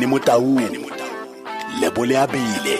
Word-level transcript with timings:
ene 0.00 0.06
motaung 0.06 0.60
lebole 1.80 2.16
a 2.16 2.26
beile 2.26 2.76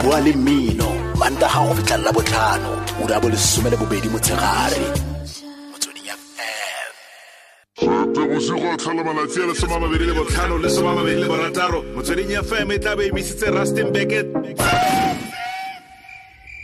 boa 0.00 0.20
le 0.20 0.32
mmino 0.32 0.88
mantaga 1.18 1.66
go 1.66 1.74
fitlhelela 1.74 2.12
botlhano. 2.12 2.70
Ura 3.02 3.20
bo 3.20 3.28
lesome 3.28 3.70
le 3.70 3.76
bobedi 3.76 4.08
motshegare 4.08 4.82
fm 12.48 12.70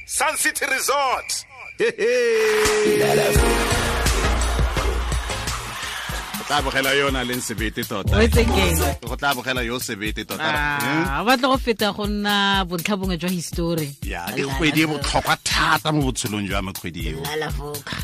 sun 0.06 0.36
city 0.36 0.64
resort 0.66 1.44
tla 6.46 6.62
bogela 6.62 6.92
yo 6.94 7.10
na 7.10 7.24
leng 7.24 7.40
sebete 7.40 7.82
tota 7.88 8.16
go 9.08 9.16
tla 9.16 9.34
bogela 9.34 9.62
yo 9.64 9.78
sebete 9.78 10.24
tota. 10.24 10.44
Ah, 10.44 11.22
o 11.22 11.24
batla 11.24 11.48
go 11.48 11.56
feta 11.56 11.92
go 11.96 12.06
nna 12.06 12.64
bontlhabongwe 12.68 13.16
jwa 13.18 13.30
history. 13.30 13.88
Ya 14.02 14.26
ke 14.28 14.44
kgwedi 14.44 14.82
e 14.82 14.86
botlhokwa 14.86 15.36
thata 15.44 15.92
mo 15.92 16.02
botshelong 16.02 16.46
jwa 16.48 16.62
me 16.62 16.72
kgwedi 16.72 17.08
eo. 17.08 17.22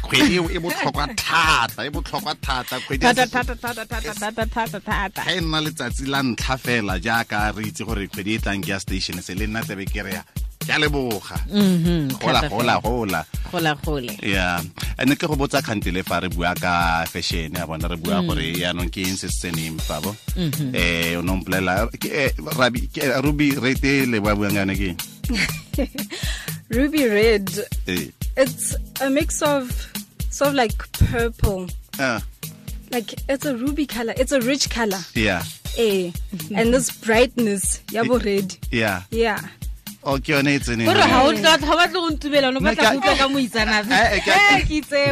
Kgwedi 0.02 0.36
eo 0.36 0.50
e 0.50 0.58
botlhokwa 0.58 1.06
thata 1.16 1.84
e 1.86 1.90
botlhokwa 1.90 2.34
thata. 2.40 2.80
Kgwedi 2.80 3.04
ya 3.06 3.14
Thata, 3.14 3.26
se- 3.26 3.32
thata, 3.32 3.54
thata, 3.56 3.84
thata, 3.86 4.14
thata, 4.14 4.46
thata, 4.46 4.80
thata. 4.80 5.24
ga 5.24 5.32
e 5.36 5.40
nna 5.40 5.60
letsatsi 5.60 6.06
la 6.06 6.22
ntlha 6.22 6.56
fela 6.58 6.98
jaaka 6.98 7.52
re 7.56 7.64
itse 7.68 7.84
gore 7.84 8.06
kgwedi 8.08 8.34
e 8.34 8.38
tlang 8.38 8.62
ke 8.64 8.70
ya 8.72 8.80
station 8.80 9.20
se 9.22 9.34
le 9.34 9.46
nna 9.46 9.62
tebe 9.68 9.84
ke 9.84 10.02
re 10.02 10.12
ya 10.16 10.24
ke 10.70 10.76
a 10.76 10.78
leboga 10.78 11.36
Mhm, 11.50 12.14
gola 12.22 12.40
gola 12.48 12.74
gola 12.80 13.20
gola 13.50 13.74
gole 13.82 14.14
ya 14.22 14.62
ne 15.04 15.14
ke 15.18 15.26
go 15.26 15.34
botsa 15.34 15.58
kgantele 15.62 16.04
fa 16.06 16.20
re 16.22 16.28
bua 16.30 16.54
ka 16.54 17.02
fashion 17.10 17.50
ya 17.58 17.66
bona 17.66 17.88
re 17.90 17.96
Mm. 17.98 18.02
bua 18.06 18.22
gore 18.22 18.46
yaanong 18.54 18.86
ke 18.94 19.02
eng 19.02 19.16
se 19.18 19.26
se 19.26 19.50
tseneng 19.50 19.80
fabo 19.82 20.14
Mhm. 20.38 20.70
eh 20.74 21.18
o 21.18 21.22
no 21.26 21.36
mpolelela 21.42 21.90
ke- 21.98 22.14
eh, 22.14 22.30
Rabi- 22.54 22.86
ke- 22.86 23.18
ruby 23.22 23.50
rate 23.58 24.06
le 24.06 24.20
ba 24.22 24.36
buang 24.38 24.54
ka 24.54 24.64
ke? 24.70 24.94
Ruby 26.70 27.02
red. 27.06 27.50
Eh, 27.86 28.10
It's 28.36 28.74
a 29.02 29.10
mix 29.10 29.42
of 29.42 29.66
sort 30.30 30.50
of 30.50 30.54
like 30.54 30.78
purple. 31.10 31.66
ah, 31.98 32.22
Like 32.90 33.14
it's 33.28 33.46
a 33.46 33.54
ruby 33.56 33.86
color. 33.86 34.14
It's 34.16 34.30
a 34.32 34.40
rich 34.40 34.70
color. 34.70 35.02
yeah 35.14 35.42
Eh. 35.78 36.10
and 36.54 36.74
this 36.74 36.90
brightness. 36.90 37.80
Yabo 37.90 38.22
red. 38.24 38.54
yeah 38.70 39.02
Yeah. 39.10 39.38
O 40.02 40.16
ke 40.18 40.32
yone 40.32 40.54
e 40.54 40.58
tseneng. 40.58 40.86
Gore 40.88 41.04
ga 41.04 41.18
o 41.24 41.32
tla 41.36 41.56
ga 41.60 41.74
batle 41.76 41.98
go 42.00 42.08
o 42.08 42.60
batla 42.60 42.82
ka 43.00 43.14
Eh, 43.90 44.16
eh, 44.16 44.20
ke- 44.24 44.32
Eh, 44.32 44.64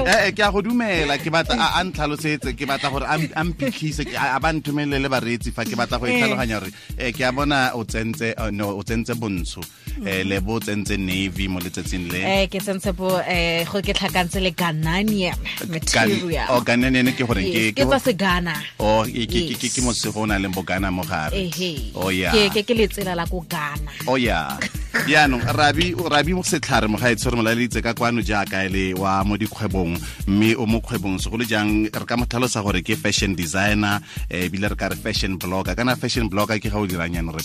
Eh, 0.09 0.29
eh, 0.29 0.33
a 0.49 0.51
go 0.53 0.63
dumela 0.63 1.19
ke 1.21 1.29
batla 1.31 1.77
a 1.77 1.85
ntlhalosetse 1.85 2.57
ke 2.57 2.65
batla 2.67 2.91
gore 2.91 3.05
a 3.05 3.45
mphitlhise 3.45 4.07
a 4.17 4.41
ba 4.41 4.49
nthomelele 4.53 5.09
bareetsi 5.13 5.53
fa 5.53 5.65
ke 5.65 5.77
batla 5.77 5.99
go 6.01 6.07
e 6.07 6.17
tlhaloganya 6.17 6.61
gore 6.61 6.73
um 6.73 7.13
ke 7.13 7.21
a 7.25 7.33
bona 7.33 7.71
o 7.75 7.85
tsentse 7.85 8.33
uh, 8.39 8.51
no 8.51 8.79
o 8.79 8.83
tsentse 8.83 9.13
bontsho 9.15 9.61
um 9.99 10.05
le 10.05 10.41
bo 10.41 10.55
o 10.57 10.61
tsentse 10.61 10.97
navy 10.97 11.49
mo 11.49 11.61
letsatsing 11.61 12.09
le. 12.11 12.21
Eh 12.25 12.47
ke 12.49 12.57
tsentse 12.61 12.93
bo 12.97 13.19
eh 13.29 13.65
go 13.69 13.83
ke 13.85 13.93
tlhakantse 13.93 14.41
le 14.41 14.53
gananium 14.57 15.37
material. 15.69 16.49
gananene 16.65 17.13
ke 17.13 17.27
gore 17.29 17.43
ke 17.45 17.73
ke 17.77 17.85
tsa 17.85 17.99
segana 18.01 18.57
o 18.81 19.05
ke- 19.05 19.27
ke- 19.29 19.53
ke- 19.53 19.59
ke 19.59 19.67
Yes. 19.69 19.75
ke 19.77 19.81
mosego 19.85 20.23
o 20.23 20.27
na 20.27 20.39
leng 20.39 20.53
bogana 20.55 20.89
mo 20.91 21.03
gare 21.05 21.35
o 21.95 22.09
ya 22.09 22.33
ke 22.33 22.49
ke 22.57 22.63
ke 22.65 22.75
letsela 22.75 23.15
la 23.15 23.27
ko 23.27 23.45
gana 23.49 23.93
o 24.07 24.17
ya 24.17 24.57
yaanong 25.07 25.43
rabi 25.55 26.33
mo 26.33 26.43
setlhare 26.43 26.89
mogaetsho 26.89 27.31
re 27.31 27.37
molaleditse 27.37 27.83
ka 27.83 27.95
kwano 27.95 28.23
jaaka 28.23 28.69
le 28.69 28.95
wa 28.95 29.25
mo 29.25 29.37
dikgwebong 29.37 29.97
mme 30.27 30.55
o 30.57 30.67
mo 30.67 30.81
kgwebong. 30.81 31.19
Segolo 31.21 31.45
jang 31.45 31.89
re 31.93 32.07
ka 32.07 32.17
mo 32.17 32.27
gore 32.29 32.83
ke 32.83 32.97
fashion 32.97 33.35
designer 33.35 34.01
eh, 34.31 34.49
ebile 34.49 34.69
re 34.69 34.77
ka 34.77 34.89
re 34.89 34.97
fashion 34.97 35.39
blogger. 35.39 35.77
Kana 35.77 35.97
fashion 35.97 36.29
blogger 36.29 36.61
ke 36.61 36.71
ga 36.71 36.79
o 36.79 36.87
dirang 36.87 37.15
re 37.33 37.45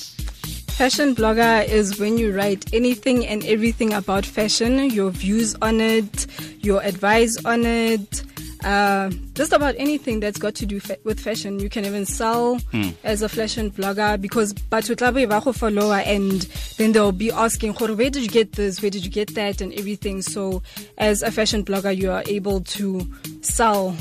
Fashion 0.74 1.14
blogger 1.14 1.64
is 1.70 2.00
when 2.00 2.18
you 2.18 2.34
write 2.34 2.74
anything 2.74 3.28
and 3.28 3.46
everything 3.46 3.94
about 3.94 4.26
fashion, 4.26 4.90
your 4.90 5.12
views 5.12 5.56
on 5.62 5.80
it, 5.80 6.26
your 6.66 6.82
advice 6.82 7.38
on 7.46 7.64
it, 7.64 8.24
uh, 8.64 9.10
just 9.34 9.52
about 9.52 9.76
anything 9.78 10.20
that's 10.20 10.38
got 10.38 10.56
to 10.56 10.66
do 10.66 10.80
fa- 10.80 10.98
with 11.04 11.20
fashion. 11.20 11.60
You 11.60 11.70
can 11.70 11.86
even 11.86 12.06
sell 12.06 12.60
as 13.04 13.22
a 13.22 13.30
fashion 13.30 13.72
blogger 13.72 14.20
because 14.22 14.54
but 14.54 14.86
tla 14.86 15.12
be 15.12 15.26
ba 15.26 15.42
go 15.44 15.52
follower 15.54 15.98
and 16.06 16.42
then 16.78 16.92
they'll 16.94 17.12
be 17.12 17.32
asking, 17.32 17.74
where 17.74 18.10
did 18.10 18.24
you 18.24 18.30
get 18.30 18.54
this? 18.54 18.82
Where 18.82 18.92
did 18.92 19.04
you 19.06 19.12
get 19.12 19.34
that? 19.36 19.62
And 19.62 19.74
everything. 19.74 20.22
So 20.22 20.62
as 20.98 21.22
a 21.22 21.32
fashion 21.32 21.64
blogger, 21.66 21.96
you 21.96 22.12
are 22.12 22.24
able 22.28 22.62
to 22.62 23.02
sell 23.42 23.96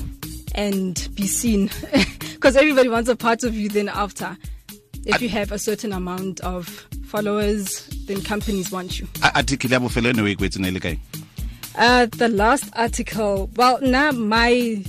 and 0.55 1.09
be 1.15 1.27
seen 1.27 1.71
because 2.35 2.57
everybody 2.57 2.89
wants 2.89 3.09
a 3.09 3.17
part 3.17 3.43
of 3.45 3.55
you 3.55 3.69
then 3.69 3.89
after. 3.89 4.37
If 5.05 5.21
you 5.21 5.29
have 5.31 5.51
a 5.51 5.59
certain 5.59 5.93
amount 5.93 6.39
of 6.43 6.87
followers, 7.07 7.89
then 8.07 8.23
companies 8.23 8.71
want 8.71 9.01
you. 9.01 9.09
A- 9.23 9.35
article 9.39 9.69
ya 9.71 9.81
bofelo 9.81 10.11
e 10.11 10.13
ne 10.13 10.23
o 10.23 10.27
e 10.27 10.37
kwetse 10.37 10.61
e 10.65 10.71
le 10.71 10.79
kae 10.79 10.99
Uh, 11.77 12.07
the 12.07 12.29
last 12.29 12.71
article, 12.75 13.51
well, 13.57 13.81
now 13.81 14.13
my 14.13 14.85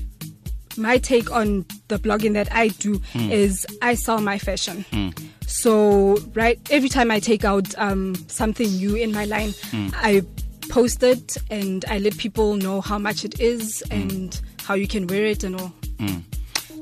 my 0.75 0.97
take 0.97 1.31
on 1.31 1.65
the 1.87 1.97
blogging 1.97 2.33
that 2.33 2.51
I 2.53 2.69
do 2.69 2.97
hmm. 3.13 3.31
is 3.31 3.65
I 3.81 3.95
sell 3.95 4.19
my 4.21 4.37
fashion. 4.37 4.85
Hmm. 4.91 5.09
So 5.45 6.17
right, 6.33 6.59
every 6.71 6.89
time 6.89 7.11
I 7.11 7.19
take 7.19 7.45
out 7.45 7.77
um, 7.77 8.15
something 8.27 8.67
new 8.67 8.95
in 8.95 9.11
my 9.11 9.25
line, 9.25 9.53
hmm. 9.71 9.89
I 9.93 10.23
post 10.69 11.03
it 11.03 11.37
and 11.49 11.85
I 11.87 11.99
let 11.99 12.17
people 12.17 12.55
know 12.55 12.81
how 12.81 12.97
much 12.97 13.23
it 13.23 13.39
is 13.39 13.83
and 13.91 14.39
how 14.63 14.73
you 14.73 14.87
can 14.87 15.07
wear 15.07 15.25
it 15.25 15.43
and 15.43 15.59
all. 15.59 15.73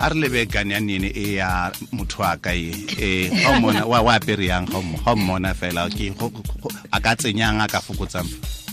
a 0.02 0.10
re 0.10 0.20
lebe 0.20 0.50
e 1.16 1.36
ya 1.36 1.72
motho 1.92 2.24
a 2.24 2.36
ka 2.36 2.50
e 2.50 3.30
wa 3.86 4.18
apere 4.18 4.48
yang 4.50 4.66
ga 4.66 4.78
o 4.78 4.82
mmo- 4.82 4.98
ga 5.06 5.12
o 5.12 5.16
mmona 5.16 5.54
fela 5.54 5.86
a 6.92 7.00
ka 7.00 7.14
tsenyang 7.16 7.62
a 7.62 7.68
ka 7.68 7.80
fokotsang 7.80 8.26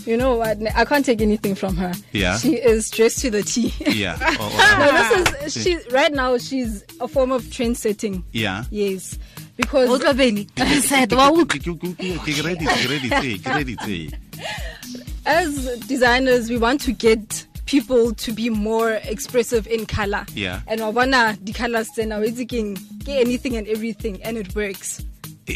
You 0.09 0.17
know 0.17 0.37
what? 0.37 0.57
I 0.75 0.87
can't 0.87 1.05
take 1.05 1.21
anything 1.21 1.55
from 1.55 1.77
her. 1.77 1.93
Yeah. 2.13 2.39
She 2.39 2.55
is 2.55 2.91
dressed 2.91 3.19
to 3.19 3.31
the 3.31 3.43
T. 3.43 3.75
yeah 3.91 4.17
o- 4.19 4.37
o- 4.41 5.17
no, 5.19 5.23
this 5.43 5.55
is 5.55 5.63
she. 5.63 5.79
Right 5.91 6.11
now, 6.11 6.39
she's 6.39 6.83
a 6.99 7.07
form 7.07 7.31
of 7.31 7.51
trend 7.53 7.77
setting. 7.77 8.25
yeah 8.33 8.65
Yes, 8.71 9.19
because 9.59 9.87
as 15.27 15.79
designers, 15.81 16.49
we 16.49 16.57
want 16.57 16.81
to 16.81 16.93
get 16.93 17.47
people 17.67 18.15
to 18.15 18.33
be 18.33 18.49
more 18.49 18.93
expressive 18.93 19.67
in 19.67 19.85
color. 19.85 20.25
Yeah. 20.35 20.63
And 20.67 20.81
I 20.81 20.89
wanna 20.89 21.37
the 21.43 21.53
colors 21.53 21.91
then 21.97 22.09
now 22.09 22.21
it's 22.23 22.39
again 22.39 22.79
get 23.05 23.21
anything 23.21 23.57
and 23.57 23.67
everything, 23.69 24.23
and 24.23 24.39
it 24.39 24.55
works. 24.55 25.05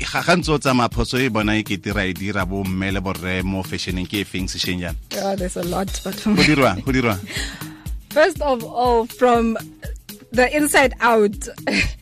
Ga 0.00 0.36
ntse 0.36 0.52
o 0.52 0.58
tsamaya 0.58 0.88
phoso 0.88 1.20
e 1.20 1.28
bona 1.28 1.56
e 1.58 1.62
kete 1.62 1.92
ra 1.92 2.04
e 2.08 2.12
dira 2.12 2.46
bo 2.46 2.64
mme 2.64 2.92
le 2.92 3.00
borre 3.00 3.42
mo 3.44 3.62
fashioneng 3.62 4.08
ke 4.08 4.22
e 4.22 4.24
feng 4.24 4.48
sešweng 4.48 4.80
jana 4.80 4.96
Yeah, 5.12 5.34
there's 5.36 5.56
a 5.56 5.62
lot, 5.62 6.00
but 6.04 6.16
go 6.24 6.32
dirwang 6.40 7.20
First 8.12 8.40
of 8.42 8.64
all, 8.64 9.06
from 9.06 9.56
the 10.32 10.54
inside 10.54 10.92
out, 11.00 11.48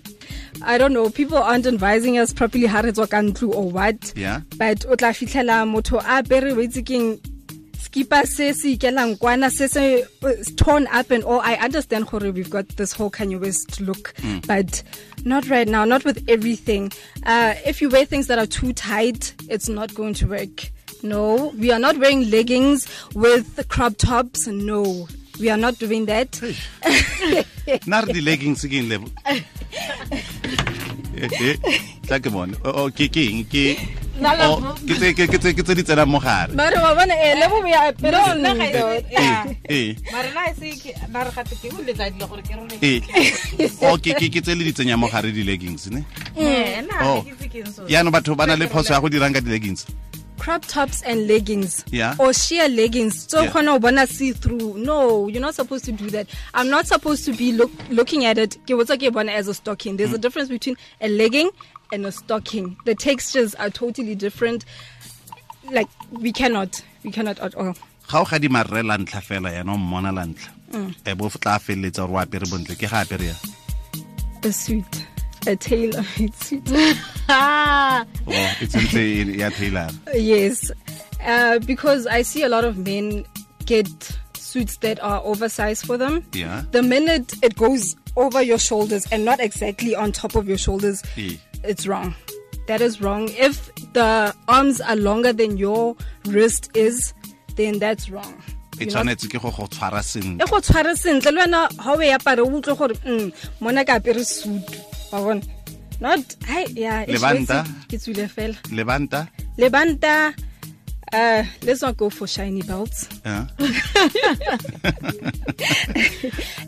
I 0.63 0.77
don't 0.77 0.93
know, 0.93 1.09
people 1.09 1.39
aren't 1.39 1.67
advising 1.67 2.19
us 2.19 2.33
properly 2.33 2.67
ha 2.67 2.81
re 2.81 2.91
tswa 2.93 3.09
ka 3.11 3.19
ntlo 3.19 3.55
or 3.55 3.71
what. 3.71 4.13
Yeah. 4.17 4.41
But 4.59 4.87
o 4.87 4.95
tla 4.95 5.15
fitlhela 5.15 5.63
motho 5.67 5.99
a 5.99 6.23
apere 6.23 6.51
o 6.53 6.59
itse 6.63 6.85
keng 6.85 7.19
skipa 7.91 8.27
se 8.27 8.53
se 8.53 8.73
ikelang 8.77 9.17
kwana 9.19 9.51
se 9.51 9.67
se 9.69 10.03
uh, 10.23 10.31
torn 10.57 10.87
up 10.93 11.11
and 11.11 11.25
all. 11.25 11.41
I 11.41 11.55
understand 11.57 12.07
gore 12.07 12.31
we've 12.31 12.51
got 12.51 12.69
this 12.77 12.93
whole 12.93 13.11
Kanye 13.11 13.41
West 13.41 13.81
look, 13.81 14.15
but 14.47 14.83
not 15.25 15.49
right 15.49 15.67
now, 15.69 15.85
not 15.85 16.05
with 16.05 16.29
everything. 16.29 16.93
Uh, 17.25 17.55
if 17.67 17.83
you 17.83 17.89
wear 17.89 18.05
things 18.05 18.27
that 18.29 18.39
are 18.39 18.47
too 18.47 18.73
tight, 18.73 19.35
it's 19.49 19.69
not 19.69 19.93
going 19.95 20.15
to 20.15 20.27
work. 20.29 20.71
No, 21.03 21.53
we 21.59 21.73
are 21.73 21.79
not 21.79 21.97
wearing 21.99 22.31
leggings 22.31 22.87
with 23.15 23.67
crop 23.69 23.97
tops. 23.97 24.47
No, 24.47 25.09
we 25.41 25.51
are 25.51 25.57
not 25.57 25.79
doing 25.79 26.07
that. 26.07 26.31
nna 27.87 28.07
re 28.07 28.13
di-leggings 28.13 28.65
ke 28.67 28.83
level 28.89 29.11
Eh, 31.21 31.29
eh, 31.41 31.57
tla 32.07 32.19
ke 32.19 32.31
bone 32.33 32.57
O- 32.65 32.85
o, 32.87 32.91
ke 32.91 33.07
ke 34.21 34.29
eng 34.29 34.37
ke 34.37 34.37
Nala- 34.37 34.51
o, 34.53 34.75
ke 34.77 34.95
tse- 35.01 35.15
ke- 35.17 35.29
ke 35.33 35.39
tse 35.41 35.51
ke 35.57 35.63
tse 35.65 35.75
di 35.75 35.83
tsenang 35.83 36.09
mo 36.13 36.19
gare 36.21 36.53
Mara 36.55 36.77
wa 36.83 36.95
bona 36.95 37.15
eh 37.17 37.35
lebo 37.41 37.63
we 37.65 37.73
are 37.73 37.93
No, 38.01 38.21
nna 38.37 38.53
ga 38.55 38.65
e- 38.65 38.73
pero 38.73 38.87
yeah. 39.11 39.45
Eh, 39.69 39.95
mara 40.13 40.29
na 40.37 40.53
se 40.55 40.69
ke 40.77 40.91
na 41.09 41.23
re 41.25 41.31
gate 41.33 41.55
ke 41.57 41.67
o 41.73 41.81
letla 41.83 42.11
dilo 42.13 42.29
gore 42.29 42.43
ke 42.45 42.53
rone 42.55 42.77
eh. 42.85 43.01
o 43.89 43.97
ke 43.97 44.13
ke- 44.21 44.29
ke 44.31 44.41
tse 44.45 44.53
le 44.55 44.65
di 44.69 44.73
tsenya 44.73 44.99
mo 45.01 45.09
gare 45.09 45.33
di-leggings 45.33 45.89
ne? 45.91 46.05
Eh 46.37 46.81
na 46.85 46.97
Oh. 47.09 47.23
ke 47.25 47.33
itse 47.33 47.49
ke 47.49 47.59
eng 47.65 47.73
so 47.73 47.87
yaanong 47.89 48.13
batho 48.13 48.37
ba 48.37 48.47
na 48.47 48.55
le 48.61 48.69
phoso 48.69 48.93
ya 48.93 49.01
go 49.01 49.09
dirang 49.09 49.33
ka 49.33 49.41
di-leggings. 49.41 49.87
Crop 50.41 50.65
tops 50.65 51.03
and 51.05 51.29
leggings. 51.29 51.85
Yeah. 51.93 52.17
or 52.19 52.33
sheer 52.33 52.65
leggings. 52.69 53.29
So 53.29 53.43
Yeah. 53.45 53.53
khona 53.53 53.77
ubona 53.77 54.09
see 54.09 54.33
through 54.33 54.79
no 54.81 55.29
you're 55.29 55.41
not 55.41 55.55
supposed 55.55 55.85
to 55.85 55.93
do 55.93 56.09
that. 56.17 56.29
I'm 56.55 56.71
not 56.73 56.87
supposed 56.89 57.27
to 57.29 57.33
be 57.37 57.53
look, 57.53 57.69
looking 57.91 58.25
at 58.25 58.39
it. 58.39 58.57
Ke 58.65 58.73
botsa 58.73 58.97
ke 58.97 59.13
bona 59.13 59.33
as 59.37 59.49
a 59.49 59.55
stocking. 59.55 59.97
There's 60.01 60.15
a 60.17 60.19
difference 60.19 60.49
between 60.49 60.77
a 61.01 61.09
legging 61.13 61.51
and 61.93 62.07
a 62.07 62.13
stocking. 62.13 62.77
The 62.85 62.95
textures 62.95 63.55
are 63.57 63.71
totally 63.71 64.15
different. 64.15 64.65
Like 65.71 65.89
we 66.11 66.33
cannot 66.33 66.83
we 67.05 67.11
cannot 67.11 67.39
at 67.41 67.55
all. 67.55 67.75
Ga 68.09 68.21
o 68.21 68.25
ga 68.25 68.39
di 68.39 68.49
marre 68.49 68.83
la 68.83 68.97
ntlha 68.97 69.21
fela 69.23 69.51
yana 69.53 69.75
o 69.75 69.77
mmona 69.79 70.13
la 70.15 70.25
ntlha. 70.25 70.51
E 71.07 71.15
bo 71.15 71.29
tla 71.29 71.59
feleletsa 71.59 72.07
gore 72.07 72.19
o 72.21 72.25
apere 72.25 72.47
bontle 72.51 72.75
ke 72.77 72.89
ga 72.91 73.05
apere 73.05 73.27
ya 73.29 73.35
a 74.43 74.53
suit. 74.53 75.07
A 75.47 75.57
tailor-made 75.57 76.35
suit. 76.35 76.69
Oh 77.29 78.05
it's 78.61 78.95
e- 78.95 79.23
ya 79.39 79.49
tailor. 79.51 79.89
Yes, 80.15 80.71
uh, 81.25 81.59
because 81.61 82.07
I 82.07 82.23
see 82.23 82.43
a 82.43 82.49
lot 82.49 82.65
of 82.65 82.77
men 82.79 83.25
get 83.67 83.89
suits 84.35 84.77
that 84.79 85.01
are 85.03 85.21
oversized 85.25 85.87
for 85.87 85.97
them. 85.97 86.25
Yeah. 86.33 86.63
The 86.73 86.83
minute 86.83 87.35
it 87.43 87.57
goes 87.57 87.97
over 88.17 88.43
your 88.43 88.59
shoulders 88.59 89.07
and 89.13 89.25
not 89.25 89.41
exactly 89.41 89.95
on 89.95 90.13
top 90.13 90.35
of 90.37 90.49
your 90.49 90.59
shoulders, 90.59 91.03
Eh. 91.17 91.37
It's 91.65 91.87
wrong. 91.87 92.15
That 92.67 92.81
is 92.81 93.01
wrong. 93.01 93.29
If 93.31 93.75
the 93.93 94.35
arms 94.49 94.81
are 94.81 94.97
longer 94.97 95.33
than 95.33 95.57
your 95.57 95.97
wrist 96.27 96.71
is, 96.75 97.15
then 97.57 97.79
that's 97.79 98.11
wrong. 98.11 98.35
e 98.81 98.87
tshwanetse 98.89 99.29
ke 99.29 99.37
go 99.37 99.51
go 99.53 99.67
tshwara 99.69 100.01
sentle 100.01 100.41
e 100.41 100.47
go 100.49 100.59
tshware 100.65 100.93
sentle 100.97 101.33
le 101.37 101.43
wena 101.45 101.59
ga 101.77 101.93
o 101.93 102.01
e 102.01 102.13
apare 102.17 102.41
o 102.41 102.47
utlwe 102.49 102.77
gore 102.79 102.95
mm, 103.05 103.27
mona 103.61 103.85
ka 103.85 103.99
apere 104.01 104.23
sutu 104.25 104.79
wa 105.13 105.21
bona 105.21 105.43
not 106.01 106.25
hi 106.49 106.65
yeah 106.73 107.03
it's 107.05 107.13
Lebanta? 107.13 107.59
basic. 107.61 107.89
ke 107.91 107.97
tswile 108.01 108.25
fela 108.37 108.57
lebanta 108.73 109.21
lebanta 109.61 110.15
uh 111.13 111.45
let's 111.63 111.83
not 111.83 111.97
go 111.97 112.11
for 112.11 112.27
shiny 112.27 112.63
belts. 112.63 113.09
Eh? 113.25 113.47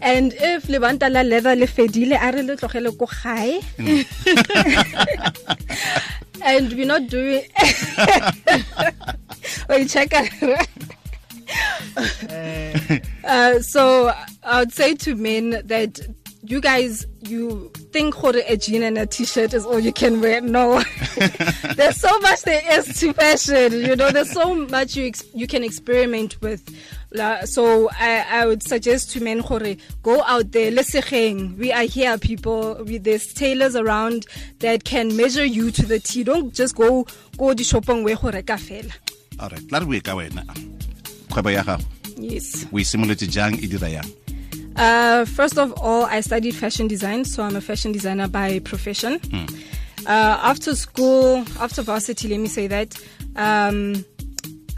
and 0.02 0.32
if 0.34 0.68
lebanta 0.68 1.08
la 1.10 1.22
leather 1.22 1.56
le 1.56 1.66
fedile 1.66 2.16
a 2.20 2.30
re 2.32 2.42
le 2.42 2.56
tlogele 2.56 2.96
ko 2.98 3.06
gae. 3.06 3.60
And 6.44 6.72
we're 6.72 6.86
not 6.86 7.06
doing 7.08 7.44
wait 9.68 9.88
check 9.88 10.12
out 10.12 10.28
uh, 13.24 13.60
so 13.60 14.12
I 14.42 14.60
would 14.60 14.72
say 14.72 14.94
to 14.94 15.14
men 15.14 15.62
that 15.66 16.00
you 16.42 16.60
guys, 16.60 17.06
you 17.20 17.70
think 17.92 18.14
gore 18.14 18.34
a 18.48 18.56
jean 18.56 18.82
and 18.82 18.98
a 18.98 19.06
t-shirt 19.06 19.54
is 19.54 19.64
all 19.66 19.78
you 19.78 19.92
can 19.92 20.20
wear. 20.20 20.40
No, 20.40 20.82
there's 21.76 22.00
so 22.00 22.18
much 22.20 22.42
there 22.42 22.62
is 22.78 22.98
to 23.00 23.12
fashion. 23.12 23.72
You 23.72 23.94
know, 23.96 24.10
there's 24.10 24.32
so 24.32 24.54
much 24.54 24.96
you 24.96 25.06
ex- 25.06 25.24
you 25.34 25.46
can 25.46 25.62
experiment 25.62 26.40
with. 26.40 26.62
So 27.44 27.90
I, 27.92 28.24
I 28.30 28.46
would 28.46 28.62
suggest 28.62 29.10
to 29.12 29.20
men 29.22 29.42
gore 29.42 29.76
go 30.02 30.22
out 30.24 30.52
there. 30.52 30.72
Lesegeng, 30.72 31.58
we 31.58 31.70
are 31.72 31.84
here, 31.84 32.16
people. 32.16 32.82
We, 32.84 32.96
there's 32.98 33.32
tailors 33.34 33.76
around 33.76 34.26
that 34.60 34.84
can 34.84 35.14
measure 35.16 35.44
you 35.44 35.70
to 35.72 35.84
the 35.84 35.98
T. 36.00 36.24
Don't 36.24 36.54
just 36.54 36.74
go 36.74 37.06
go 37.36 37.52
di 37.54 37.64
shopong 37.64 38.02
we 38.02 38.14
gore 38.14 38.42
ka 38.42 38.56
fela. 38.56 38.92
alright 39.40 39.64
tla 39.68 39.80
re 39.80 39.86
bue 39.86 40.00
ka 40.00 40.12
wena 40.14 40.44
kgwebo 41.28 41.50
ya 41.52 41.62
gago 41.64 41.84
Yes. 42.16 42.66
o 42.72 42.78
e 42.78 42.84
simolotse 42.84 43.26
jang 43.26 43.56
e 43.58 43.66
dira 43.66 43.88
yang 43.88 44.06
Uh, 44.76 45.24
first 45.24 45.58
of 45.58 45.72
all, 45.80 46.04
I 46.04 46.20
studied 46.20 46.54
fashion 46.54 46.88
design, 46.88 47.24
so 47.24 47.42
I'm 47.42 47.56
a 47.56 47.60
fashion 47.60 47.92
designer 47.92 48.28
by 48.28 48.58
profession. 48.60 49.20
Uh, 50.06 50.38
after 50.42 50.74
school, 50.74 51.44
after 51.60 51.82
varsity, 51.82 52.28
let 52.28 52.40
me 52.40 52.48
say 52.48 52.66
that, 52.66 52.96
um, 53.36 54.04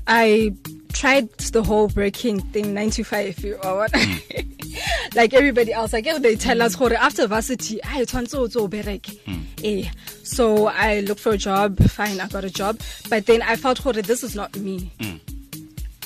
I 0.06 0.52
tried 0.92 1.30
the 1.38 1.62
whole 1.62 1.88
breaking 1.88 2.40
thing, 2.40 2.74
9 2.74 2.90
to 2.90 3.04
5, 3.04 3.38
you 3.44 3.58
know 3.62 3.76
what? 3.76 3.92
like 5.14 5.34
everybody 5.34 5.72
else. 5.72 5.92
Like 5.92 6.06
if 6.06 6.20
they 6.22 6.36
tell 6.36 6.60
us, 6.62 6.74
"Gore, 6.76 6.94
after 6.94 7.26
varsity, 7.26 7.82
I 7.82 8.04
want 8.12 8.30
to 8.30 8.48
to 8.48 8.68
berek. 8.68 9.18
Eh. 9.62 9.88
So 10.22 10.66
I 10.68 11.00
looked 11.00 11.20
for 11.20 11.32
a 11.32 11.38
job, 11.38 11.78
fine, 11.84 12.20
I 12.20 12.28
got 12.28 12.44
a 12.44 12.50
job. 12.50 12.80
But 13.08 13.26
then 13.26 13.42
I 13.42 13.56
felt, 13.56 13.82
"Gore, 13.82 13.94
this 13.94 14.22
is 14.22 14.34
not 14.34 14.56
me. 14.56 14.90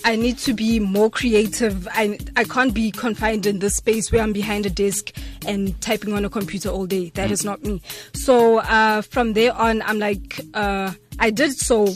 I 0.08 0.16
need 0.16 0.38
to 0.38 0.54
be 0.54 0.80
more 0.80 1.10
creative. 1.10 1.86
I 1.88 2.18
I 2.34 2.44
can't 2.44 2.72
be 2.72 2.90
confined 2.90 3.44
in 3.44 3.58
this 3.58 3.76
space 3.76 4.10
where 4.10 4.22
I'm 4.22 4.32
behind 4.32 4.64
a 4.64 4.70
desk 4.70 5.14
and 5.46 5.78
typing 5.82 6.14
on 6.14 6.24
a 6.24 6.30
computer 6.30 6.70
all 6.70 6.86
day. 6.86 7.10
That 7.10 7.30
is 7.30 7.44
not 7.44 7.62
me. 7.62 7.82
So 8.14 8.60
uh, 8.60 9.02
from 9.02 9.34
there 9.34 9.52
on, 9.52 9.82
I'm 9.82 9.98
like 9.98 10.40
uh, 10.54 10.94
I 11.18 11.28
did 11.28 11.52
so 11.52 11.88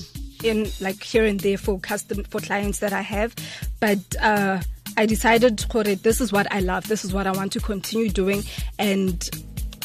in 0.44 0.70
like 0.79 1.03
here 1.03 1.25
and 1.25 1.41
there 1.41 1.56
for 1.56 1.81
custom 1.81 2.25
for 2.25 2.38
clients 2.41 2.81
that 2.81 2.93
I 2.93 3.00
have, 3.00 3.35
but. 3.81 3.99
Uh, 4.20 4.61
I 4.94 5.06
decided, 5.06 5.64
"Kore, 5.70 5.85
this 5.85 6.20
is 6.20 6.32
what 6.32 6.47
I 6.53 6.61
love. 6.61 6.87
This 6.87 7.03
is 7.03 7.14
what 7.14 7.26
I 7.26 7.31
want 7.32 7.50
to 7.53 7.61
continue 7.61 8.11
doing, 8.11 8.43
and 8.79 9.26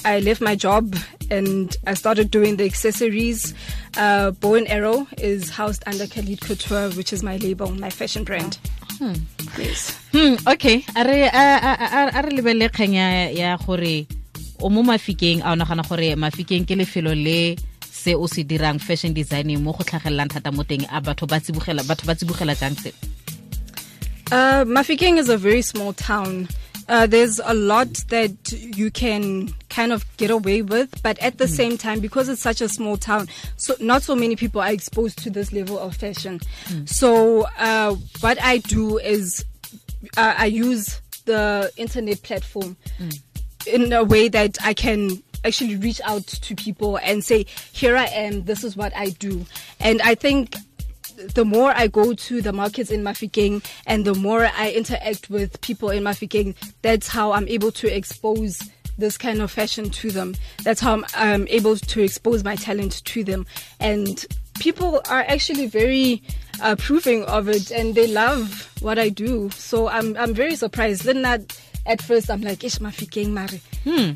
I 0.08 0.20
left 0.24 0.40
my 0.40 0.56
job 0.56 0.96
and 1.30 1.76
I 1.86 1.94
started 1.94 2.32
doing 2.32 2.56
the 2.56 2.64
accessories. 2.64 3.54
Uh, 4.00 4.32
Bow 4.40 4.56
and 4.56 4.68
Arrow 4.72 5.04
is 5.20 5.50
housed 5.52 5.84
under 5.86 6.08
Khalid 6.08 6.40
Couture, 6.48 6.90
which 6.96 7.12
is 7.12 7.22
my 7.24 7.36
label, 7.44 7.68
my 7.76 7.90
fashion 7.92 8.24
brand. 8.24 8.58
Yes. 9.62 9.94
hmm, 10.16 10.36
okay 10.48 10.82
a 10.98 11.02
re 11.06 11.30
a- 11.30 11.62
a- 11.70 11.80
a- 11.98 12.12
a 12.18 12.20
re 12.26 12.32
lebelele 12.38 12.66
kgang 12.74 12.94
ya- 12.98 13.30
ya 13.30 13.50
gore 13.62 14.08
o 14.64 14.70
mo 14.74 14.82
mafikeng 14.82 15.42
a 15.46 15.52
o 15.54 15.56
nagana 15.60 15.84
gore 15.88 16.16
mafikeng 16.18 16.66
ke 16.66 16.74
lefelo 16.80 17.14
le 17.14 17.54
se 17.86 18.16
o 18.18 18.26
se 18.26 18.42
dirang 18.44 18.80
fashion 18.82 19.14
designing 19.14 19.62
mo 19.62 19.74
go 19.78 19.84
tlhagelelang 19.86 20.32
thata 20.34 20.50
mo 20.52 20.64
teng 20.66 20.82
a 20.90 20.98
batho 21.02 21.28
ba 21.30 21.38
tsibogela 21.38 21.86
batho 21.86 22.06
ba 22.10 22.16
tsibogela 22.18 22.56
jang 22.58 22.74
se 22.74 22.90
Uh, 24.30 24.66
Mafikeng 24.68 25.18
is 25.18 25.30
a 25.30 25.38
very 25.38 25.62
small 25.62 25.94
town. 25.94 26.50
Uh, 26.88 27.06
there's 27.06 27.40
a 27.44 27.54
lot 27.54 27.88
that 28.10 28.52
you 28.52 28.90
can 28.90 29.50
kind 29.70 29.92
of 29.92 30.06
get 30.18 30.32
away 30.32 30.62
with, 30.62 31.02
but 31.04 31.20
at 31.20 31.38
the 31.38 31.48
same 31.48 31.78
time, 31.78 32.00
because 32.00 32.30
it's 32.30 32.42
such 32.42 32.62
a 32.62 32.70
small 32.70 32.96
town, 32.98 33.28
so 33.58 33.76
not 33.80 34.04
so 34.04 34.16
many 34.16 34.36
people 34.36 34.62
are 34.62 34.72
exposed 34.72 35.18
to 35.20 35.30
this 35.30 35.52
level 35.52 35.78
of 35.78 35.96
fashion. 35.96 36.40
So 36.86 37.46
uh, 37.58 37.96
what 38.22 38.42
I 38.42 38.60
do 38.60 38.98
is 38.98 39.44
uh, 40.16 40.36
I 40.38 40.46
use 40.46 41.02
the 41.26 41.72
internet 41.76 42.24
platform 42.24 42.78
in 43.66 43.92
a 43.92 44.04
way 44.04 44.30
that 44.30 44.58
I 44.64 44.74
can 44.74 45.22
actually 45.44 45.76
reach 45.76 46.02
out 46.06 46.26
to 46.26 46.56
people 46.56 46.98
and 47.04 47.24
say, 47.24 47.46
here 47.72 47.98
I 47.98 48.06
am, 48.06 48.46
this 48.46 48.64
is 48.64 48.78
what 48.78 48.96
I 48.96 49.10
do. 49.10 49.46
And 49.80 50.02
I 50.02 50.16
think 50.16 50.56
the 51.18 51.46
more 51.46 51.72
I 51.76 51.88
go 51.88 52.14
to 52.14 52.42
the 52.42 52.54
markets 52.54 52.92
in 52.92 53.04
Mafikeng 53.04 53.66
and 53.86 54.06
the 54.06 54.14
more 54.14 54.50
I 54.56 54.72
interact 54.72 55.30
with 55.30 55.60
people 55.62 55.90
in 55.90 56.04
Mafikeng, 56.04 56.56
that's 56.84 57.08
how 57.08 57.32
I'm 57.32 57.48
able 57.48 57.72
to 57.74 57.94
expose 57.94 58.62
this 58.98 59.18
kind 59.18 59.42
of 59.42 59.52
fashion 59.52 59.90
to 59.90 60.12
them. 60.12 60.36
That's 60.64 60.80
how 60.80 60.94
I'm, 60.94 61.06
I'm 61.16 61.48
able 61.50 61.78
to 61.78 62.02
expose 62.02 62.44
my 62.44 62.56
talent 62.56 63.04
to 63.06 63.24
them. 63.24 63.46
And 63.80 64.26
people 64.60 65.02
are 65.10 65.22
actually 65.22 65.68
very 65.68 66.22
uh, 66.62 66.76
approving 66.78 67.24
of 67.26 67.48
it 67.48 67.72
and 67.72 67.96
they 67.96 68.08
love 68.08 68.72
what 68.82 68.98
I 68.98 69.10
do. 69.10 69.50
So 69.52 69.88
I'm, 69.88 70.16
I'm 70.18 70.34
very 70.34 70.56
surprised. 70.56 71.04
Then 71.04 71.22
that 71.24 71.60
at 71.88 72.02
first 72.02 72.30
I'm 72.30 72.42
like, 72.42 72.64
ish 72.64 72.78
Mafikeng 72.80 73.32
mare. 73.32 73.60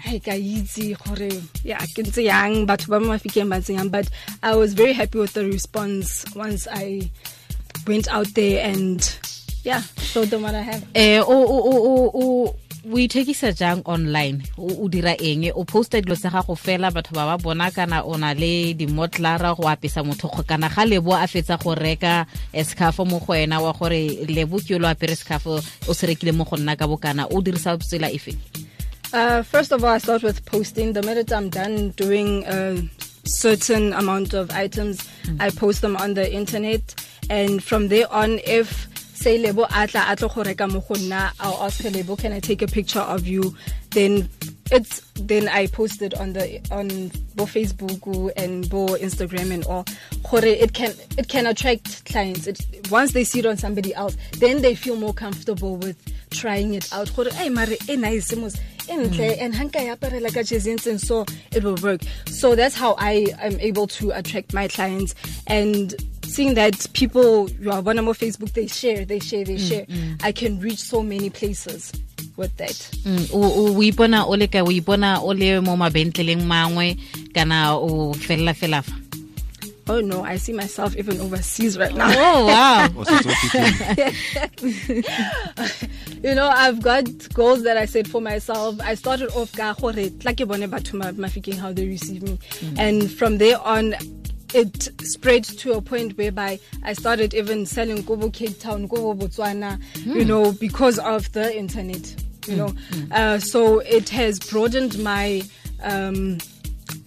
Hey, 0.03 0.19
ka 0.19 0.31
itse 0.35 0.93
gore 0.99 1.31
yeah, 1.63 1.79
ke 1.95 2.03
ntse 2.03 2.27
yang 2.27 2.67
batho 2.67 2.91
ba 2.91 2.99
Mafikeng 2.99 3.47
ba 3.49 3.57
ntse 3.63 3.73
yang 3.79 3.89
but 3.89 4.09
I 4.43 4.55
was 4.55 4.73
very 4.75 4.91
happy 4.93 5.17
with 5.17 5.33
the 5.33 5.45
response 5.47 6.25
once 6.35 6.67
I 6.69 7.09
went 7.87 8.11
out 8.11 8.27
there 8.35 8.61
and 8.67 8.99
yeah, 9.63 9.81
showed 9.97 10.27
them 10.29 10.41
what 10.43 10.55
I 10.55 10.61
have. 10.61 10.83
eh 10.95 11.19
o 11.23 11.25
o 11.31 11.57
o 11.71 12.11
o 12.13 12.55
o 12.85 12.97
ithekisa 12.97 13.51
jang 13.51 13.81
online? 13.85 14.43
O 14.57 14.87
dira 14.89 15.13
eng? 15.19 15.51
O 15.55 15.63
posta 15.65 16.01
dilo 16.01 16.15
tsa 16.15 16.29
gago 16.29 16.55
fela 16.55 16.91
batho 16.91 17.13
ba 17.13 17.25
ba 17.25 17.37
bona 17.37 17.71
kana 17.71 18.03
o 18.03 18.17
na 18.17 18.33
le 18.33 18.73
dimotlara 18.73 19.55
go 19.55 19.67
apesa 19.69 20.03
motho 20.03 20.27
go 20.29 20.43
kana 20.43 20.69
ga 20.69 20.85
lebo 20.85 21.13
a 21.13 21.27
fetsa 21.27 21.57
go 21.61 21.75
reka 21.75 22.25
escafo 22.53 23.05
mo 23.05 23.19
go 23.19 23.33
wena 23.33 23.61
wa 23.61 23.73
gore 23.73 24.25
lebo 24.27 24.59
ke 24.59 24.79
lo 24.79 24.87
apere 24.87 25.13
escafo 25.13 25.61
o 25.87 25.93
se 25.93 26.07
rekile 26.07 26.33
mo 26.33 26.43
go 26.43 26.57
nna 26.57 26.75
ka 26.75 26.87
bokana. 26.87 27.27
O 27.29 27.41
dirisa 27.41 27.77
tsela 27.77 28.09
efe 28.09 28.35
Uh, 29.13 29.43
first 29.43 29.73
of 29.73 29.83
all, 29.83 29.89
I 29.89 29.97
start 29.97 30.23
with 30.23 30.45
posting. 30.45 30.93
The 30.93 31.03
minute 31.03 31.33
I'm 31.33 31.49
done 31.49 31.89
doing 31.97 32.45
a 32.47 32.81
certain 33.25 33.91
amount 33.91 34.33
of 34.33 34.51
items, 34.51 35.05
I 35.37 35.49
post 35.49 35.81
them 35.81 35.97
on 35.97 36.13
the 36.13 36.31
internet. 36.33 36.95
And 37.29 37.61
from 37.61 37.89
there 37.89 38.09
on, 38.09 38.39
if 38.45 38.87
say 39.21 39.37
lebo 39.37 39.67
atla 39.69 39.99
atlo 40.01 40.33
go 40.33 40.43
reka 40.43 40.67
mo 40.67 40.79
go 40.79 40.95
nna, 40.95 41.31
I'll 41.39 41.63
ask 41.63 41.83
her 41.83 41.91
lebo, 41.91 42.15
can 42.15 42.33
I 42.33 42.39
take 42.39 42.61
a 42.61 42.67
picture 42.67 42.99
of 42.99 43.27
you? 43.27 43.55
Then 43.91 44.29
it's 44.71 45.01
then 45.15 45.47
I 45.47 45.67
posted 45.67 46.13
on 46.15 46.33
the 46.33 46.59
on 46.71 46.87
both 47.35 47.53
Facebook 47.53 48.31
and 48.35 48.67
both 48.69 48.99
Instagram 48.99 49.51
and 49.51 49.65
all. 49.65 49.85
Gore, 50.29 50.45
It 50.45 50.73
can 50.73 50.93
it 51.17 51.27
can 51.27 51.45
attract 51.45 52.05
clients. 52.05 52.47
It, 52.47 52.89
once 52.89 53.11
they 53.11 53.23
see 53.23 53.39
it 53.39 53.45
on 53.45 53.57
somebody 53.57 53.93
else, 53.93 54.17
then 54.39 54.61
they 54.61 54.73
feel 54.75 54.95
more 54.95 55.13
comfortable 55.13 55.75
with 55.75 55.97
trying 56.31 56.73
it 56.73 56.91
out. 56.93 57.13
Gore, 57.15 57.29
"Hey, 57.31 57.49
mare, 57.49 57.75
e 57.89 57.95
nice 57.97 58.35
mos, 58.35 58.55
e 58.89 58.93
ntle, 58.93 59.11
mm. 59.11 59.41
and 59.41 59.53
hanka 59.53 59.85
ya 59.85 59.95
aparela 59.95 60.33
ka 60.33 60.97
so 60.97 61.25
it 61.51 61.63
will 61.63 61.75
work. 61.83 62.01
So 62.27 62.55
that's 62.55 62.75
how 62.75 62.95
I 62.97 63.27
am 63.39 63.59
able 63.59 63.87
to 63.87 64.11
attract 64.11 64.53
my 64.53 64.67
clients 64.67 65.13
and 65.47 65.93
seeing 66.31 66.53
that 66.55 66.87
people 66.93 67.49
you 67.59 67.69
are 67.71 67.81
one 67.81 67.99
on 67.99 68.05
Facebook 68.15 68.53
they 68.53 68.67
share, 68.67 69.03
they 69.05 69.19
share, 69.19 69.43
they 69.43 69.55
mm, 69.59 69.67
share. 69.69 69.85
Mm. 69.85 70.23
I 70.23 70.31
can 70.31 70.59
reach 70.59 70.79
so 70.79 71.03
many 71.03 71.29
places 71.29 71.91
with 72.37 72.55
that. 72.57 72.71
Mm, 73.03 73.29
o 73.33 73.41
o- 73.43 73.75
o 73.75 73.81
ipona 73.83 74.23
o 74.25 74.31
le 74.39 74.47
ka 74.47 74.59
o 74.63 74.71
ipona 74.71 75.19
o 75.21 75.31
le 75.35 75.59
mo 75.61 75.75
mabentleleng 75.75 76.41
mangwe 76.47 76.97
kana 77.35 77.75
o 77.77 78.13
felela 78.13 78.53
fela 78.55 78.81
fa 78.83 78.95
Oh 79.89 79.99
no, 79.99 80.23
I 80.23 80.37
see 80.37 80.53
myself 80.53 80.95
even 80.95 81.19
overseas 81.19 81.75
right 81.77 81.93
now. 81.93 82.07
oh 82.15 82.45
wow 82.47 82.87
o 82.95 83.03
setse 83.03 83.27
o 83.27 83.33
fitlhile 83.41 83.81
you 86.23 86.35
know, 86.35 86.47
I've 86.47 86.81
got 86.81 87.05
goals 87.33 87.63
that 87.63 87.77
I 87.77 87.85
set 87.85 88.07
for 88.07 88.21
myself. 88.21 88.79
I 88.79 88.93
started 88.93 89.29
off 89.35 89.51
ka 89.57 89.73
gore 89.73 90.07
tla 90.21 90.33
ke 90.37 90.47
bone 90.47 90.69
batho 90.69 90.93
ma- 90.93 91.11
mafikeng 91.17 91.57
how 91.57 91.73
they 91.73 91.87
receive 91.87 92.21
me, 92.23 92.37
mm. 92.61 92.77
and 92.79 93.11
from 93.11 93.37
there 93.37 93.59
on. 93.65 93.95
It 94.53 94.89
spread 95.01 95.43
to 95.45 95.73
a 95.73 95.81
point 95.81 96.17
whereby 96.17 96.59
I 96.83 96.93
started 96.93 97.33
even 97.33 97.65
selling 97.65 98.03
Kobo 98.03 98.29
Cape 98.29 98.59
Town, 98.59 98.87
Kobo 98.87 99.13
Botswana, 99.25 99.79
you 100.05 100.25
know, 100.25 100.51
because 100.51 100.99
of 100.99 101.31
the 101.31 101.55
internet, 101.57 102.15
you 102.47 102.55
know. 102.57 102.73
Uh, 103.11 103.39
so 103.39 103.79
it 103.79 104.09
has 104.09 104.39
broadened 104.39 105.01
my 105.03 105.41
um, 105.83 106.37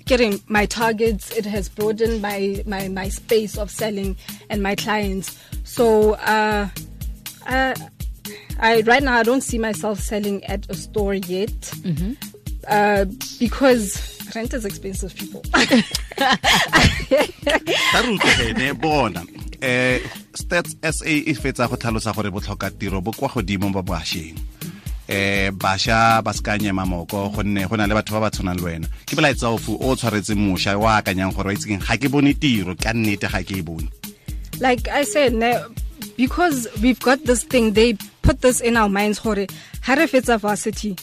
getting 0.06 0.40
my 0.48 0.64
targets. 0.66 1.30
It 1.32 1.44
has 1.46 1.68
broadened 1.68 2.22
my 2.22 2.62
my 2.66 2.88
my 2.88 3.08
space 3.08 3.58
of 3.58 3.70
selling 3.70 4.16
and 4.48 4.62
my 4.62 4.74
clients. 4.74 5.36
So 5.64 6.14
uh 6.14 6.68
uh 7.46 7.74
I 8.60 8.80
right 8.82 9.02
now 9.02 9.16
I 9.18 9.22
don't 9.22 9.42
see 9.42 9.58
myself 9.58 9.98
selling 10.00 10.42
at 10.44 10.68
a 10.70 10.74
store 10.74 11.14
yet. 11.14 11.72
Uh 12.68 13.04
because 13.38 14.18
rent 14.34 14.54
is 14.54 14.64
expensive 14.64 15.14
people 15.14 15.42
ta 17.92 18.00
re 18.02 18.08
utlwegene 18.14 18.74
bona. 18.74 19.20
Um 19.20 19.98
stats 20.34 20.76
sa 20.80 21.04
e 21.06 21.34
fetsa 21.34 21.68
go 21.68 21.76
tlhalosa 21.76 22.14
gore 22.14 22.30
botlhoka 22.30 22.70
tiro 22.70 23.00
bo 23.00 23.12
kwa 23.12 23.28
godimo 23.28 23.70
ba 23.72 23.82
bašweng 23.82 24.36
um 25.08 25.58
bašwa 25.58 26.22
ba 26.24 26.32
se 26.32 26.42
ka 26.42 26.58
nyema 26.58 26.86
moko 26.86 27.28
gonne 27.28 27.68
go 27.68 27.76
na 27.76 27.86
le 27.86 27.94
batho 27.94 28.14
ba 28.14 28.20
ba 28.20 28.30
tshwanang 28.30 28.56
le 28.56 28.64
wena. 28.64 28.88
Ke 29.06 29.16
belaetsa 29.16 29.52
ofu 29.52 29.76
o 29.80 29.94
tshwaretseng 29.96 30.40
mošwa 30.40 30.76
o 30.80 30.88
akanyang 30.88 31.34
gore 31.34 31.48
wa 31.48 31.54
itsekeng 31.54 31.84
ga 31.84 31.96
ke 31.96 32.08
bone 32.08 32.34
tiro 32.34 32.74
ka 32.74 32.92
nnete 32.92 33.28
ga 33.28 33.42
ke 33.44 33.58
e 33.58 33.62
bone. 33.62 33.88
Like 34.60 34.88
I 34.88 35.02
said, 35.04 35.34
ne, 35.34 35.58
because 36.16 36.68
we've 36.80 37.00
got 37.00 37.24
this 37.24 37.42
thing, 37.42 37.72
they 37.72 37.94
put 38.22 38.40
this 38.40 38.60
in 38.60 38.76
our 38.76 38.88
minds. 38.88 39.18
gore 39.18 39.44
if 39.44 39.88
re 39.88 40.06
fetsa 40.06 40.38
varsity, 40.38 40.96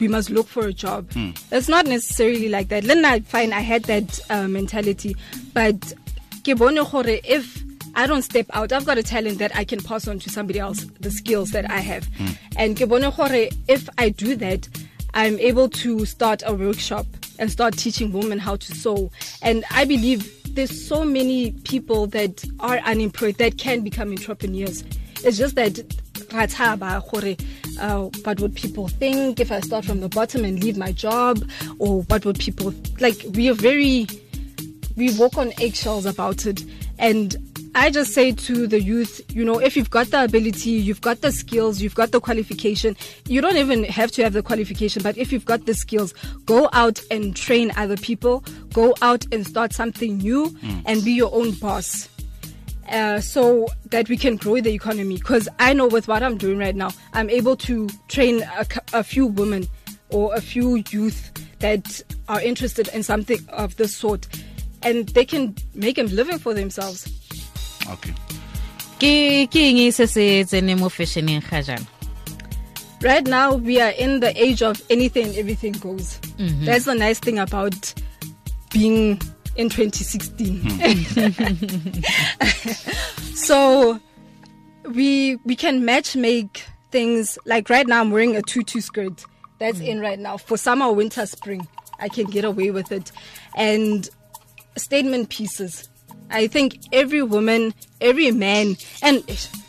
we 0.00 0.08
must 0.08 0.30
look 0.30 0.46
for 0.46 0.66
a 0.66 0.72
job. 0.72 1.08
It's 1.50 1.68
not 1.68 1.86
necessarily 1.86 2.48
like 2.48 2.68
that. 2.68 2.84
Then 2.84 3.04
I 3.04 3.20
find 3.20 3.54
I 3.54 3.60
had 3.60 3.84
that 3.84 4.20
uh, 4.30 4.48
mentality, 4.48 5.16
but 5.52 5.92
if 6.46 7.64
I 7.96 8.06
don't 8.06 8.22
step 8.22 8.46
out, 8.52 8.72
I've 8.72 8.84
got 8.84 8.98
a 8.98 9.02
talent 9.02 9.38
that 9.38 9.54
I 9.56 9.64
can 9.64 9.80
pass 9.80 10.08
on 10.08 10.18
to 10.20 10.30
somebody 10.30 10.58
else, 10.58 10.84
the 11.00 11.10
skills 11.10 11.52
that 11.52 11.70
I 11.70 11.78
have. 11.78 12.08
And 12.56 12.76
ke 12.76 12.88
bone 12.88 13.02
if 13.68 13.88
I 13.98 14.08
do 14.10 14.36
that, 14.36 14.68
I'm 15.14 15.38
able 15.38 15.68
to 15.70 16.04
start 16.04 16.42
a 16.44 16.52
workshop 16.54 17.06
and 17.38 17.50
start 17.50 17.76
teaching 17.76 18.12
women 18.12 18.38
how 18.38 18.56
to 18.56 18.74
sew. 18.74 19.10
And 19.42 19.64
I 19.70 19.84
believe 19.84 20.28
there's 20.54 20.86
so 20.86 21.04
many 21.04 21.52
people 21.64 22.06
that 22.08 22.44
are 22.60 22.78
unemployed 22.78 23.36
that 23.36 23.58
can 23.58 23.82
become 23.82 24.10
entrepreneurs. 24.10 24.84
It's 25.24 25.38
just 25.38 25.54
that 25.54 25.80
rataba 26.34 27.00
gore, 27.10 27.36
uh, 27.80 28.08
what 28.24 28.40
would 28.40 28.54
people 28.54 28.88
think 28.88 29.40
if 29.40 29.50
I 29.50 29.60
start 29.60 29.84
from 29.84 30.00
the 30.00 30.08
bottom 30.08 30.44
and 30.44 30.62
leave 30.62 30.76
my 30.76 30.92
job, 30.92 31.48
or 31.78 32.02
what 32.02 32.24
would 32.24 32.38
people 32.38 32.74
like? 33.00 33.16
We 33.34 33.48
are 33.48 33.54
very 33.54 34.06
we 34.96 35.16
walk 35.18 35.36
on 35.36 35.52
eggshells 35.60 36.06
about 36.06 36.46
it. 36.46 36.62
And 36.98 37.36
I 37.74 37.90
just 37.90 38.14
say 38.14 38.30
to 38.32 38.66
the 38.68 38.80
youth, 38.80 39.20
you 39.30 39.44
know, 39.44 39.58
if 39.58 39.76
you've 39.76 39.90
got 39.90 40.08
the 40.08 40.22
ability, 40.22 40.70
you've 40.70 41.00
got 41.00 41.22
the 41.22 41.32
skills, 41.32 41.82
you've 41.82 41.96
got 41.96 42.12
the 42.12 42.20
qualification, 42.20 42.96
you 43.26 43.40
don't 43.40 43.56
even 43.56 43.82
have 43.84 44.12
to 44.12 44.22
have 44.22 44.32
the 44.32 44.42
qualification, 44.42 45.02
but 45.02 45.18
if 45.18 45.32
you've 45.32 45.44
got 45.44 45.66
the 45.66 45.74
skills, 45.74 46.14
go 46.46 46.68
out 46.72 47.00
and 47.10 47.34
train 47.34 47.72
other 47.76 47.96
people, 47.96 48.44
go 48.72 48.94
out 49.02 49.26
and 49.32 49.44
start 49.44 49.72
something 49.72 50.18
new 50.18 50.56
and 50.86 51.04
be 51.04 51.12
your 51.12 51.34
own 51.34 51.50
boss. 51.52 52.08
Uh, 52.90 53.18
so 53.20 53.66
that 53.90 54.08
we 54.08 54.16
can 54.16 54.36
grow 54.36 54.60
the 54.60 54.72
economy. 54.72 55.16
Because 55.16 55.48
I 55.58 55.72
know 55.72 55.86
with 55.86 56.06
what 56.06 56.22
I'm 56.22 56.36
doing 56.36 56.58
right 56.58 56.76
now, 56.76 56.90
I'm 57.14 57.30
able 57.30 57.56
to 57.56 57.88
train 58.08 58.42
a, 58.42 58.66
a 58.92 59.02
few 59.02 59.26
women 59.26 59.66
or 60.10 60.34
a 60.34 60.40
few 60.40 60.76
youth 60.90 61.32
that 61.60 62.02
are 62.28 62.40
interested 62.42 62.88
in 62.88 63.02
something 63.02 63.38
of 63.48 63.76
this 63.76 63.96
sort, 63.96 64.28
and 64.82 65.08
they 65.08 65.24
can 65.24 65.54
make 65.74 65.96
a 65.98 66.02
living 66.02 66.38
for 66.38 66.52
themselves. 66.54 67.08
okay 67.90 68.12
ke 69.00 69.44
ke 69.50 69.60
eng 69.68 69.90
se 69.92 70.06
se 70.06 70.44
tsene 70.44 70.78
mo 70.78 70.88
fashioneng 70.88 71.42
ga 71.50 71.60
jana 71.62 71.86
Right 73.02 73.26
now, 73.26 73.56
we 73.56 73.80
are 73.82 73.90
in 73.90 74.20
the 74.20 74.32
age 74.42 74.62
of 74.62 74.80
anything 74.88 75.36
everything 75.36 75.72
goes. 75.72 76.16
That's 76.64 76.86
the 76.86 76.94
nice 76.94 77.18
thing 77.20 77.38
about 77.38 77.92
being 78.72 79.20
in 79.56 79.68
2016. 79.68 80.60
Hmm. 80.64 82.00
so 83.34 84.00
we 84.84 85.36
we 85.44 85.56
can 85.56 85.84
match 85.84 86.16
make 86.16 86.64
things 86.90 87.38
like 87.44 87.70
right 87.70 87.86
now 87.86 88.00
I'm 88.00 88.10
wearing 88.10 88.36
a 88.36 88.42
tutu 88.42 88.80
skirt. 88.80 89.24
That's 89.58 89.78
hmm. 89.78 89.84
in 89.84 90.00
right 90.00 90.18
now 90.18 90.36
for 90.36 90.56
summer, 90.56 90.92
winter, 90.92 91.26
spring. 91.26 91.66
I 92.00 92.08
can 92.08 92.26
get 92.26 92.44
away 92.44 92.70
with 92.70 92.92
it. 92.92 93.12
And 93.56 94.08
statement 94.76 95.28
pieces. 95.28 95.88
I 96.30 96.46
think 96.46 96.78
every 96.92 97.22
woman, 97.22 97.74
every 98.00 98.30
man, 98.30 98.76
and 99.02 99.22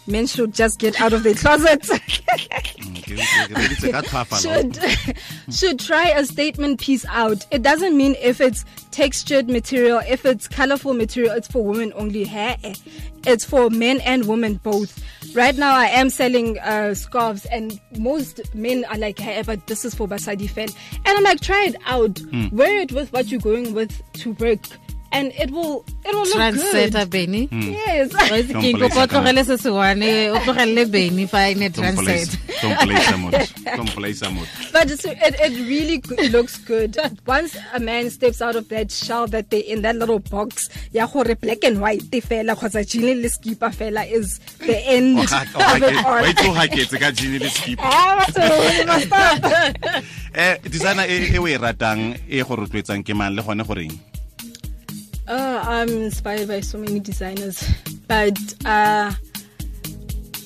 men 0.08 0.28
should 0.28 0.54
just 0.54 0.80
get 0.80 1.00
out 1.02 1.14
of 1.14 1.24
their 1.24 1.34
closet. 1.34 1.82
Mm, 1.82 2.36
should 4.42 4.78
should 5.54 5.80
try 5.80 6.10
a 6.10 6.26
statement 6.26 6.80
piece 6.80 7.06
out. 7.08 7.46
It 7.52 7.62
doesn't 7.62 7.96
mean 7.96 8.16
if 8.22 8.42
it's 8.42 8.66
textured 8.92 9.50
material, 9.50 10.02
if 10.08 10.26
it's 10.26 10.48
colorful 10.48 10.94
material, 10.94 11.34
it's 11.36 11.48
for 11.48 11.64
women 11.64 11.94
only. 11.96 12.24
Hey, 12.24 12.76
it's 13.26 13.46
for 13.46 13.70
men 13.70 14.02
and 14.02 14.28
women 14.28 14.56
both. 14.64 15.04
Right 15.34 15.56
now, 15.56 15.76
I 15.76 15.88
am 15.88 16.10
selling 16.10 16.58
uh, 16.60 16.94
scarves, 16.94 17.46
and 17.46 17.80
most 17.98 18.40
men 18.56 18.86
are 18.86 18.98
like, 18.98 19.20
"Hey, 19.20 19.42
but 19.46 19.68
this 19.68 19.86
is 19.86 19.94
for 19.94 20.08
basadi 20.08 20.50
fan," 20.50 20.70
and 21.06 21.18
I'm 21.18 21.24
like, 21.24 21.42
"Try 21.42 21.66
it 21.66 21.76
out. 21.86 22.20
Wear 22.52 22.80
it 22.80 22.92
with 22.92 23.12
what 23.12 23.28
you're 23.28 23.42
going 23.42 23.74
with 23.74 24.02
to 24.14 24.34
work." 24.34 24.60
And 25.16 25.32
it 25.40 25.50
will, 25.52 25.86
it 26.04 26.12
will 26.14 26.28
look 26.28 26.36
transeta 26.36 27.00
good. 27.06 27.10
beni 27.16 27.42
Yes. 27.52 28.12
Wa 28.14 28.36
itse 28.36 28.52
ke 28.52 28.64
eng, 28.70 28.80
Don't 28.80 28.92
kopa 28.92 29.04
o 29.04 29.08
play 29.08 29.08
tlogele 29.08 29.44
se 29.48 29.56
se 29.64 29.70
one 29.72 30.10
o 30.36 30.38
tlogelele 30.44 30.84
beni 30.92 31.26
fa 31.26 31.44
e 31.50 31.54
ne 31.56 31.70
Don't 31.70 31.96
play- 31.96 32.26
transeta 32.26 32.62
don't 32.62 32.80
play 32.84 33.00
sa 33.06 33.16
motho. 33.22 33.44
Don't 33.78 33.92
play 33.96 34.14
sa 34.14 34.28
motho. 34.32 34.72
But 34.72 34.90
it's, 34.92 35.06
it, 35.06 35.18
it 35.40 35.54
really 35.70 36.00
looks 36.30 36.58
good. 36.58 36.98
Once 37.28 37.56
a 37.74 37.80
man 37.80 38.10
steps 38.10 38.42
out 38.42 38.56
of 38.56 38.68
that 38.70 38.92
shell 38.92 39.28
that 39.28 39.50
they 39.52 39.60
in 39.60 39.82
that 39.84 39.96
little 39.96 40.20
box, 40.20 40.70
ya 40.92 41.06
gore 41.08 41.36
black 41.36 41.64
and 41.64 41.80
white 41.82 42.04
te 42.12 42.22
fela 42.22 42.56
kgotsa 42.56 42.84
jean 42.88 43.22
le 43.22 43.30
skipa 43.30 43.70
fela 43.72 44.04
is 44.10 44.40
the 44.66 44.78
end 44.88 45.20
O 45.20 45.24
of 45.24 45.30
ga- 45.30 45.46
o 45.56 45.80
ga- 45.80 45.88
it 45.92 46.04
wa 46.04 46.18
all. 46.18 46.26
itse 46.32 46.46
o 46.48 46.54
haketse 46.60 46.98
ka 47.00 47.12
jean 47.12 47.40
le 47.40 47.50
skip 47.50 47.80
Ah, 47.82 48.26
so 48.34 48.42
we 48.42 48.86
must 48.86 49.08
stop. 49.08 50.04
eh 50.34 50.58
designer 50.68 51.06
e 51.08 51.18
e 51.32 51.38
o 51.40 51.48
e 51.48 51.58
ratang 51.58 52.16
e 52.28 52.42
go 52.44 52.56
rotloetsang 52.56 53.04
ke 53.06 53.14
mang 53.16 53.36
le 53.36 53.42
gone 53.44 53.64
goreng 53.64 53.94
Uh, 55.28 55.64
I'm 55.66 55.90
inspired 55.90 56.48
by 56.48 56.60
so 56.60 56.78
many 56.78 57.00
designers, 57.00 57.68
but 58.08 58.38
uh, 58.64 59.12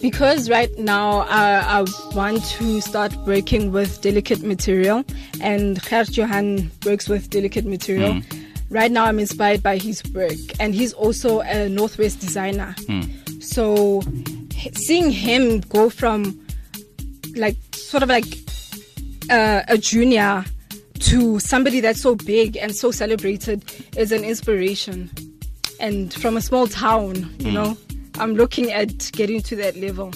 because 0.01 0.49
right 0.49 0.69
now 0.77 1.25
I, 1.29 1.81
I 1.81 1.85
want 2.15 2.43
to 2.45 2.79
start 2.79 3.13
working 3.27 3.73
with 3.73 3.99
delicate 4.01 4.41
material, 4.41 5.03
and 5.41 5.81
Gert 5.89 6.15
Johan 6.15 6.71
works 6.85 7.09
with 7.09 7.29
delicate 7.29 7.65
material. 7.65 8.21
Right 8.69 8.91
now, 8.91 9.05
I'm 9.05 9.17
inspired 9.19 9.63
by 9.63 9.77
his 9.77 10.03
work, 10.13 10.37
and 10.59 10.73
he's 10.75 10.93
also 10.93 11.41
a 11.41 11.67
Northwest 11.67 12.19
designer. 12.19 12.75
So, 13.41 14.01
seeing 14.75 15.09
him 15.11 15.61
go 15.61 15.89
from 15.89 16.39
like 17.35 17.57
sort 17.73 18.03
of 18.03 18.09
like 18.09 18.25
uh, 19.29 19.63
a 19.67 19.77
junior 19.77 20.45
to 20.99 21.39
somebody 21.39 21.79
that's 21.79 22.01
so 22.01 22.15
big 22.15 22.57
and 22.57 22.75
so 22.75 22.91
celebrated 22.91 23.63
is 23.97 24.11
an 24.11 24.23
inspiration. 24.23 25.09
And 25.79 26.13
from 26.13 26.37
a 26.37 26.41
small 26.41 26.67
town, 26.67 27.15
you 27.39 27.49
hmm. 27.49 27.53
know, 27.53 27.77
I'm 28.19 28.35
looking 28.35 28.71
at 28.71 29.11
getting 29.13 29.41
to 29.43 29.55
that 29.57 29.77
level. 29.77 30.11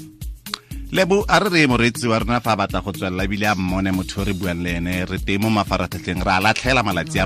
Lebo 0.93 1.25
a 1.27 1.39
re 1.41 1.50
re 1.50 1.65
moretsi 1.67 2.05
wa 2.07 2.19
rena 2.21 2.38
fa 2.39 2.53
batla 2.55 2.79
go 2.85 2.91
tswelela 2.93 3.23
ebile 3.25 3.47
a 3.50 3.55
mmone 3.55 3.89
motho 3.91 4.21
re 4.23 4.33
buang 4.33 4.62
le 4.62 4.77
ene 4.77 5.05
re 5.09 5.17
teng 5.17 5.41
mo 5.41 5.50
mafaratlhatlheng 5.50 6.21
re 6.21 6.31
a 6.31 6.39
latlhela 6.39 6.83
malatsi 6.85 7.17
a 7.17 7.25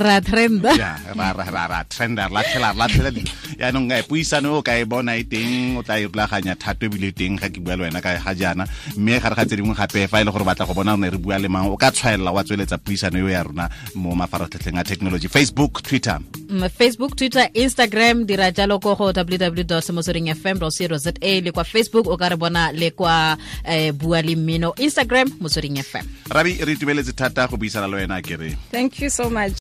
ra 0.00 0.16
trenda. 0.24 0.72
Ja, 0.80 0.96
ra- 1.12 1.32
ra- 1.36 1.50
ra- 1.52 1.66
ra 1.68 1.84
trenda 1.84 2.24
re 2.28 2.32
latlhela 2.32 2.72
re 2.72 2.78
latlhela 2.80 3.10
dilo 3.12 3.28
yaanong 3.60 3.92
puisano 4.08 4.56
o 4.58 4.62
ka 4.64 4.72
e 4.80 4.84
bona 4.88 5.12
e 5.20 5.24
teng 5.28 5.76
o 5.76 5.82
tla 5.84 6.00
e 6.00 6.08
rulaganya 6.08 6.56
thato 6.56 6.86
ebile 6.88 7.12
e 7.12 7.12
teng 7.12 7.36
ga 7.36 7.52
ke 7.52 7.60
bua 7.60 7.76
le 7.76 7.84
wena 7.84 8.00
ka 8.00 8.16
ga 8.16 8.32
jaana. 8.32 8.64
Mme 8.96 9.20
gare 9.20 9.36
ga 9.36 9.44
tse 9.44 9.56
dingwe 9.60 9.76
gape 9.76 10.08
fa 10.08 10.20
e 10.20 10.24
le 10.24 10.32
gore 10.32 10.48
batla 10.48 10.64
go 10.64 10.72
bona 10.72 10.96
rona 10.96 11.10
re 11.12 11.18
bua 11.20 11.36
le 11.36 11.48
mang 11.52 11.68
o 11.68 11.76
ka 11.76 11.92
tshwaelela 11.92 12.32
wa 12.32 12.40
tsweletsa 12.40 12.80
puisano 12.80 13.20
eo 13.20 13.28
ya 13.28 13.44
rona 13.44 13.68
mo 13.94 14.16
mafaratlhatlheng 14.16 14.80
a 14.80 14.84
technology. 14.84 15.28
Facebook 15.28 15.82
twitter. 15.84 16.16
Mm, 16.48 16.64
facebook 16.72 17.12
twitter 17.16 17.44
instagram 17.52 18.24
dira 18.24 18.48
jalo 18.48 18.80
ko 18.80 18.96
go 18.96 19.12
www 19.12 20.32
fm 20.34 20.56
za 20.96 21.12
le 21.42 21.52
kwa 21.52 21.64
facebook. 21.64 22.06
O 22.06 22.16
ka 22.16 22.28
re 22.28 22.36
bona 22.36 22.72
le 22.72 22.90
kwa 22.90 23.36
eh, 23.64 23.92
bua 23.92 24.22
le 24.22 24.36
mmino 24.36 24.74
instagram 24.78 25.28
motsweding 25.40 25.82
fm 25.82 26.06
rabi 26.30 26.58
re 26.64 26.72
itumeletse 26.72 27.12
thata 27.12 27.46
go 27.48 27.56
buisana 27.56 27.86
le 27.88 27.96
wena 27.96 28.22
ke 28.22 28.36
re 28.36 28.56
Thank 28.70 29.00
you 29.02 29.10
so 29.10 29.28
much. 29.30 29.58